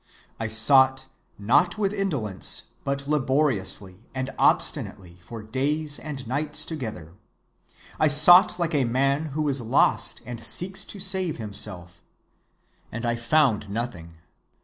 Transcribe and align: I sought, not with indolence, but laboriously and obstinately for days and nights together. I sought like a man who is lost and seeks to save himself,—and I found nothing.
I 0.39 0.47
sought, 0.47 1.05
not 1.37 1.77
with 1.77 1.93
indolence, 1.93 2.71
but 2.83 3.07
laboriously 3.07 3.99
and 4.15 4.33
obstinately 4.35 5.19
for 5.21 5.43
days 5.43 5.99
and 5.99 6.25
nights 6.25 6.65
together. 6.65 7.13
I 7.99 8.07
sought 8.07 8.57
like 8.57 8.73
a 8.73 8.83
man 8.83 9.25
who 9.37 9.47
is 9.47 9.61
lost 9.61 10.21
and 10.25 10.41
seeks 10.43 10.85
to 10.85 10.99
save 10.99 11.37
himself,—and 11.37 13.05
I 13.05 13.15
found 13.15 13.69
nothing. 13.69 14.15